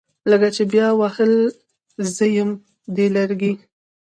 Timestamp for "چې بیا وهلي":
0.55-1.41